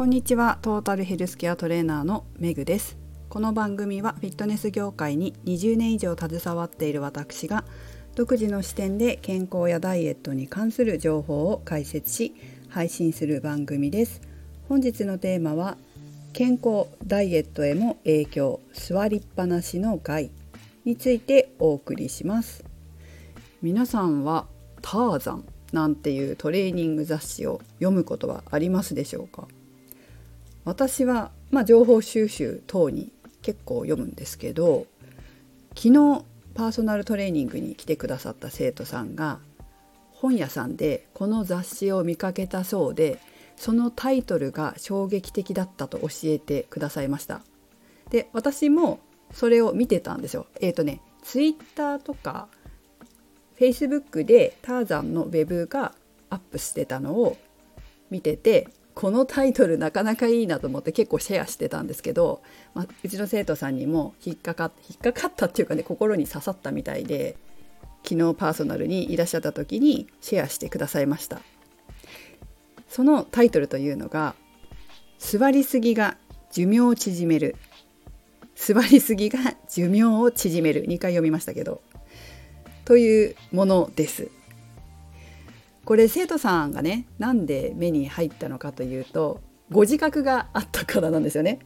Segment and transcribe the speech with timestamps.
[0.00, 0.58] こんにちは。
[0.62, 2.96] トータルヘルスケアトレーナーのメグです。
[3.28, 7.64] この番組はフィットネス業界に20年以上携わっている私が
[8.14, 12.34] 独自の視点で健康やダイエットに関する情報を解説し
[12.70, 14.22] 配信する番組です。
[14.70, 15.76] 本日のテーマは
[16.32, 20.30] 健康ダイエットへも影響座りっぱなしの害
[20.86, 22.64] についてお送りします。
[23.60, 24.46] 皆さんは
[24.80, 25.44] ターザン
[25.74, 29.46] なんていうトレーニング雑誌を読むことはありますでしょうか？
[30.70, 33.10] 私は、まあ、情報収集等に
[33.42, 34.86] 結構読むんですけど
[35.74, 36.24] 昨日
[36.54, 39.40] パーソナルトレーニングに来てくださった生徒さんが
[40.12, 43.18] 本屋さんでこの雑誌を見かけたそうで
[43.56, 47.40] そのタイトルが衝撃的だったと教えてくださいました。
[48.10, 49.00] で私も
[49.32, 50.46] それを見てたんですよ。
[50.60, 52.46] えっ、ー、とねツイッターとか
[53.56, 55.94] フェイスブックでターザンのウェブが
[56.28, 57.36] アップしてたのを
[58.08, 62.42] 見ててこのタイトルなかなかいいなと思って結構シェアしてたんですけど、
[62.74, 67.36] まあ、うちの生徒さんにも引っかか引っかかったっていうかね心に刺さったみたいで
[68.02, 71.40] 昨日パーソナルにいらっしゃった時にシェアしてくださいました。
[72.88, 74.34] そのタイトルというのが
[75.18, 76.16] 「座りすぎが
[76.50, 77.54] 寿命を縮める」
[78.56, 81.80] 「座りすぎが寿命を縮める」2回読みましたけど
[82.84, 84.28] というものです。
[85.90, 89.40] これ生徒さんがねなんで目に入ったのかというと
[89.72, 91.58] ご自覚があったからなんですよね。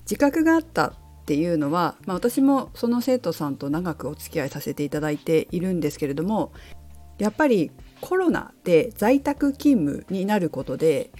[0.00, 6.52] 自覚があったっていうのは、まあ、私もその生徒さんと長くお付き合いさせていただいているんですけれども
[7.16, 7.70] やっぱり
[8.02, 11.10] コロナで在宅勤務になることで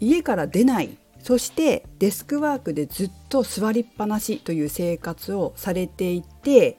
[0.00, 6.78] 家から出ないそしてデスクワークでずっと座りっぱなしという生活をされていて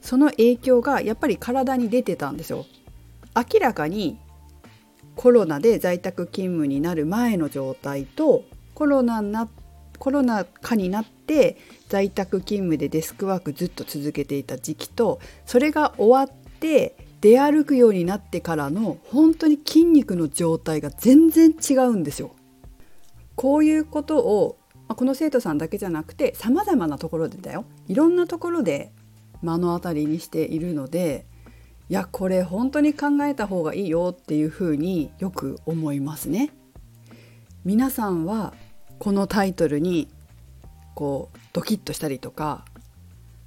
[0.00, 2.64] その影響がやっぱり体に出てたんですよ。
[3.36, 4.18] 明らかに
[5.16, 9.48] コロナで在宅勤務になる前の状態とコロナな
[9.98, 22.34] コロナ禍になって在宅勤務でデスクワークずっと続けていた時期とそれが終わって出歩くようになってからの本当に筋肉の状態が全然違うんですよ。
[23.36, 24.56] こういうことを
[24.88, 28.92] この生徒さんだけじゃなくてさまざまなところでだよいろんなところで
[29.42, 31.26] 目の当たりにしているので
[31.90, 36.50] いやこれ本当に考えた方がいいよっていうふうによく思いますね。
[37.64, 38.54] 皆さんは
[39.00, 40.06] このタイトルに
[40.94, 42.64] こうドキッとしたりとか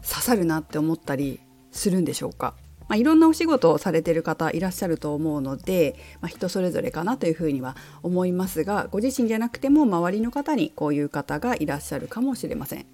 [0.05, 1.39] 刺さるなって思ったり
[1.71, 2.53] するんでしょうか、
[2.89, 12.85] まあ、いろんなお仕事をされてる方いらっしゃると思うので、まあ、人それぞれかなというふうには思いますがご自身じゃなくても周りの方にこういう方がいらっしゃるかもしれません。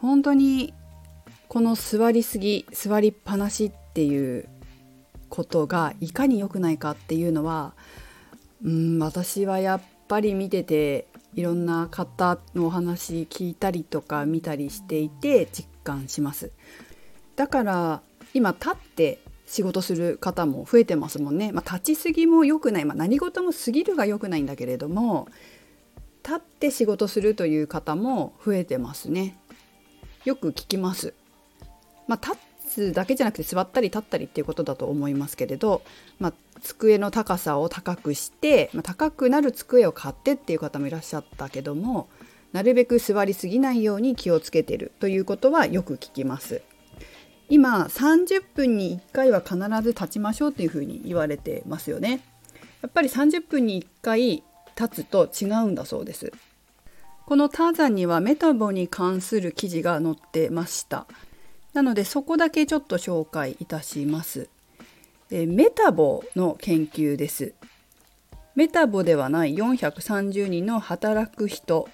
[0.00, 0.72] 本当に
[1.48, 4.48] この座りすぎ座りっぱなしっていう
[5.28, 7.74] ことがいかに良くないかっていうのは
[8.64, 16.50] うん私はやっぱり見てていろんな方のお話聞いたりとか見たりしていて実感します。
[17.36, 18.02] だから
[18.34, 25.28] 今立って仕事する方も増えてますもんね、まあ、立ちすぎも良くない、まあ、何事も過ぎるが良くないんだけれども
[26.22, 29.38] 立って仕事するという方も増えてますね。
[30.26, 31.14] よく聞きます。
[32.06, 35.82] まあ、立つだけじゃなくて座ったり立ったりっていうことだと思いますけれど、
[36.20, 42.08] まあ、机の高さを高くして、まあ、高くなる机を買ってっていう方もいらっしゃったけども
[42.52, 46.62] なるべく座りすぎないように気をつけてるということはよく聞きます。
[47.50, 52.20] 今30分に1回は必ず立ちましょうというふうに言われてますよね。
[52.82, 54.42] やっぱり30分に1回
[54.78, 56.32] 立つと違うんだそうです。
[57.26, 61.06] このターザンにはメタボに関する記事が載ってました。
[61.78, 64.48] なのでそこだけちょっと紹介いたします。
[65.30, 67.54] えメタボの研究です。
[68.56, 71.88] メタボではない430人の働く人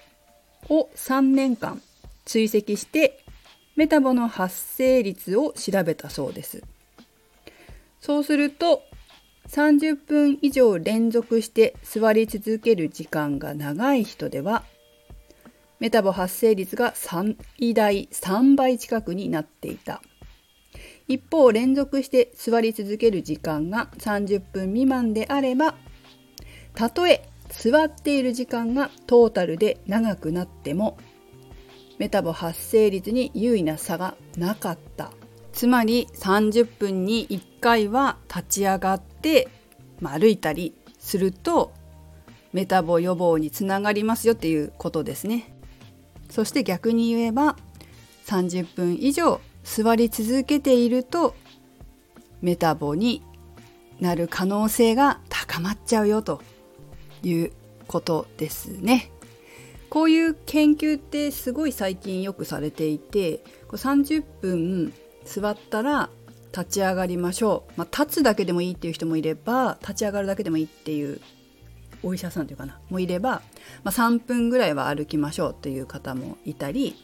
[0.69, 1.83] を3年間
[2.25, 3.23] 追跡して
[3.75, 6.63] メタボの発生率を調べたそうです。
[8.01, 8.81] そうすると
[9.49, 14.63] 30分以上連続して座り続ける時間が長い人では
[15.79, 17.35] メタボ発生率が最
[17.73, 20.01] 大3倍近くになっていた。
[21.07, 25.75] 一方、連続して座り続ける時間が30分未満であれば、
[26.73, 30.97] たとえ座っている時間がトータルで長くなっても、
[31.97, 35.11] メタボ発生率に優位な差がなかった。
[35.53, 39.47] つまり30分に1回は立ち上がって、
[40.01, 41.71] 歩いたりすると
[42.51, 45.54] メタボ予防につながりますよっていうことですね。
[46.29, 47.55] そして逆に言えば
[48.25, 51.35] 30分以上座り続けていると
[52.41, 53.21] メタボに
[53.99, 56.41] なる可能性が高まっちゃうよと
[57.23, 57.51] いう
[57.87, 59.11] ことですね。
[59.89, 64.93] こういう研究ってすごい最近よくされていて30分
[65.23, 66.09] 座ったら
[66.51, 71.21] 立ち上がりましょう、まあ、立つだけでもいいっていう人もいれば立ち上がるだけでもいいっていう
[72.05, 73.41] お医者さんというかなもいれば、
[73.83, 76.95] まあ、3分ぐらいは歩きましょうという方もいたり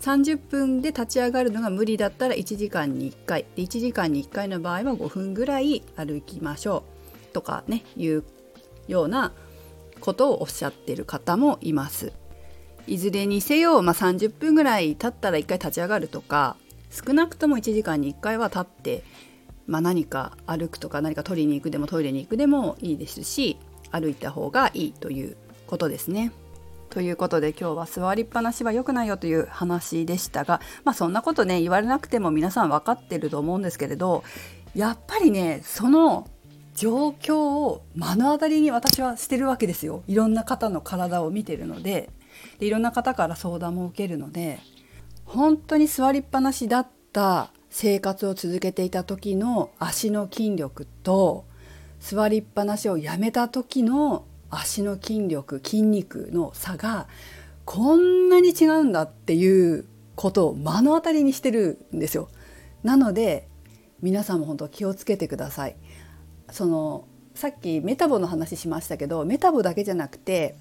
[0.00, 6.84] 30分で立ち上がるのが無理だったら1時間に1回で1時間に1回の場合は5分ぐらい歩きましょ
[7.30, 8.24] うとかねいう
[8.88, 9.32] ような
[10.00, 12.12] ことをおっしゃってる方もいます。
[12.86, 16.56] いずれにせよ、まあ、30分ぐらい経ったら1回立ち上がるとか
[16.90, 19.02] 少なくとも1時間に1回は立って、
[19.66, 23.58] まあ、何か歩くとか何か取りに行くでもトイレに行くでもいいですし
[23.90, 25.36] 歩いた方がいいという
[25.66, 26.32] ことですね。
[26.90, 34.22] ということで今日は座りっぱなしは良くないよという話でしたがまあそんなことね言われなくても皆さん分かってると思うんですけれど
[34.74, 36.30] やっぱりねその
[36.74, 40.04] 状況を目の当たりに私はしてるわけですよ。
[40.06, 42.10] いろんな方の体を見てるので。
[42.58, 44.60] でいろんな方から相談も受けるので。
[45.26, 51.44] 本当に座りっぱなしだった生活を続けていた時の足の筋力と
[52.00, 57.08] 座りっぱなしをやめた時の足の筋力筋肉の差が
[57.64, 62.28] こんなに違うんだっていうことを目の当たりにしてるんですよ。
[62.82, 63.48] なので
[64.00, 65.76] 皆さんも本当気をつけてください。
[66.50, 70.56] そのさっきメタボの話しましたけどメタボだけじゃなくて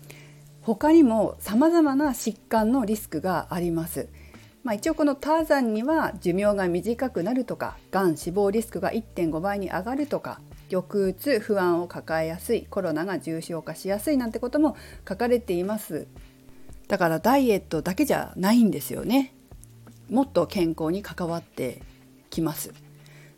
[0.62, 4.10] 他にもさまざまな疾患のリスクがあります。
[4.64, 14.76] まあ、一応このターザンには寿命が短くなるとかがん死亡リスクが1.5倍に上がるとか抑うつ不安を抱えやすいコロナが重症化しやすいなんてことも
[15.08, 16.08] 書かれています。
[16.88, 19.34] だからダイエットだけじゃないんですよね。
[20.10, 21.82] もっと健康に関わって
[22.30, 22.74] きます。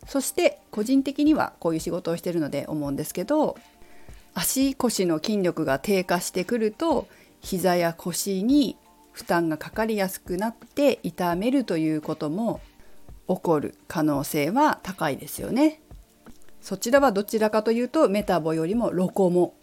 [0.06, 3.58] そして個人的にはこういう仕事をしてるので思うんですけど
[4.34, 7.06] 足腰の筋力が低下してくると
[7.40, 8.76] 膝や腰に
[9.12, 12.60] 負担がかかりやすくなって痛めるということも
[13.28, 15.80] 起こる可能性は高いですよね。
[16.60, 19.54] そちらはどちらかというとメタボよりもロコモ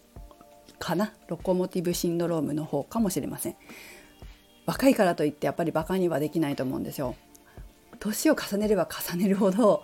[0.79, 3.55] かなロコモティブシンドロームの方かもしれません。
[4.65, 7.15] 若いからといってやっぱりバカにはできないと思うんですよ。
[7.99, 9.83] 年を重ねれば重ねるほど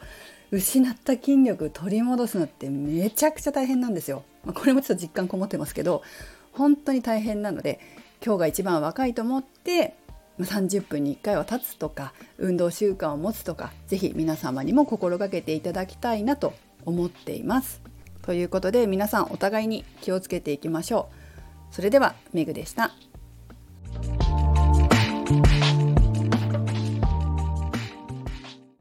[0.52, 4.24] 失った筋力取り戻すのってめちゃくちゃ大変なんですよ。
[4.44, 6.02] まあ、これもちょっと実感こもってますけど
[6.52, 7.80] 本当に大変なので
[8.25, 9.96] 今日が一番若いと思って
[10.40, 16.54] 30分に1回は立つとか運動習慣を持つとか是非皆様にも心がけていただきたいなと
[16.86, 17.81] 思っています。
[18.22, 21.10] ということで皆さんお互いに気をつけていきましょ
[21.72, 21.74] う。
[21.74, 22.92] それではメグでした。